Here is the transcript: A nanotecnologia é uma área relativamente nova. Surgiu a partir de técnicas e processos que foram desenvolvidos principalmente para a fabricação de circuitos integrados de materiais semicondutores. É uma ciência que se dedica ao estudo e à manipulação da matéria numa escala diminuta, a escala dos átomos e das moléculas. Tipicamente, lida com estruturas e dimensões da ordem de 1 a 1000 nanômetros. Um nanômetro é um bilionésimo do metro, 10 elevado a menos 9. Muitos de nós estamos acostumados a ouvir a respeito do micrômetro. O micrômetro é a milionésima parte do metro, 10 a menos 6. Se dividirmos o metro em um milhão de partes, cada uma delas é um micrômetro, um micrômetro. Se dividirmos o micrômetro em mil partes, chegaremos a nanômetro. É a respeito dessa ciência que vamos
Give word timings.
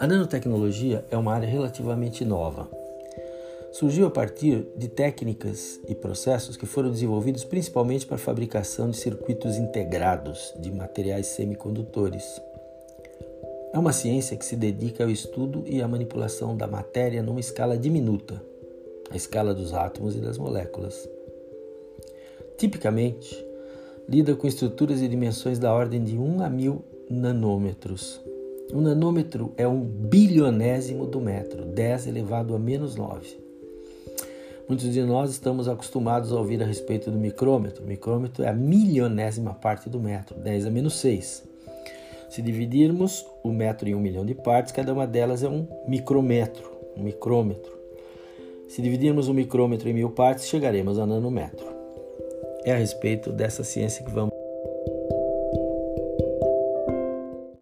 A 0.00 0.06
nanotecnologia 0.06 1.04
é 1.10 1.16
uma 1.18 1.34
área 1.34 1.46
relativamente 1.46 2.24
nova. 2.24 2.66
Surgiu 3.70 4.06
a 4.06 4.10
partir 4.10 4.66
de 4.74 4.88
técnicas 4.88 5.78
e 5.86 5.94
processos 5.94 6.56
que 6.56 6.64
foram 6.64 6.90
desenvolvidos 6.90 7.44
principalmente 7.44 8.06
para 8.06 8.14
a 8.14 8.18
fabricação 8.18 8.88
de 8.88 8.96
circuitos 8.96 9.58
integrados 9.58 10.54
de 10.58 10.72
materiais 10.72 11.26
semicondutores. 11.26 12.24
É 13.74 13.78
uma 13.78 13.92
ciência 13.92 14.38
que 14.38 14.44
se 14.46 14.56
dedica 14.56 15.04
ao 15.04 15.10
estudo 15.10 15.64
e 15.66 15.82
à 15.82 15.86
manipulação 15.86 16.56
da 16.56 16.66
matéria 16.66 17.22
numa 17.22 17.38
escala 17.38 17.76
diminuta, 17.76 18.42
a 19.10 19.16
escala 19.16 19.52
dos 19.52 19.74
átomos 19.74 20.16
e 20.16 20.20
das 20.20 20.38
moléculas. 20.38 21.06
Tipicamente, 22.56 23.36
lida 24.08 24.34
com 24.34 24.46
estruturas 24.46 25.02
e 25.02 25.08
dimensões 25.08 25.58
da 25.58 25.70
ordem 25.74 26.02
de 26.02 26.16
1 26.16 26.42
a 26.42 26.48
1000 26.48 26.84
nanômetros. 27.10 28.29
Um 28.72 28.80
nanômetro 28.80 29.52
é 29.56 29.66
um 29.66 29.80
bilionésimo 29.80 31.04
do 31.04 31.20
metro, 31.20 31.64
10 31.64 32.06
elevado 32.06 32.54
a 32.54 32.58
menos 32.58 32.94
9. 32.94 33.36
Muitos 34.68 34.92
de 34.92 35.02
nós 35.02 35.32
estamos 35.32 35.66
acostumados 35.66 36.32
a 36.32 36.36
ouvir 36.36 36.62
a 36.62 36.66
respeito 36.66 37.10
do 37.10 37.18
micrômetro. 37.18 37.82
O 37.82 37.86
micrômetro 37.86 38.44
é 38.44 38.48
a 38.48 38.52
milionésima 38.52 39.52
parte 39.54 39.90
do 39.90 39.98
metro, 39.98 40.38
10 40.38 40.66
a 40.66 40.70
menos 40.70 40.94
6. 41.00 41.42
Se 42.28 42.40
dividirmos 42.40 43.26
o 43.42 43.50
metro 43.50 43.88
em 43.88 43.94
um 43.96 44.00
milhão 44.00 44.24
de 44.24 44.34
partes, 44.34 44.72
cada 44.72 44.92
uma 44.92 45.06
delas 45.06 45.42
é 45.42 45.48
um 45.48 45.66
micrômetro, 45.88 46.70
um 46.96 47.02
micrômetro. 47.02 47.72
Se 48.68 48.80
dividirmos 48.80 49.26
o 49.26 49.34
micrômetro 49.34 49.88
em 49.88 49.92
mil 49.92 50.10
partes, 50.10 50.46
chegaremos 50.46 50.96
a 50.96 51.06
nanômetro. 51.06 51.66
É 52.64 52.72
a 52.72 52.76
respeito 52.76 53.32
dessa 53.32 53.64
ciência 53.64 54.04
que 54.04 54.12
vamos 54.12 54.39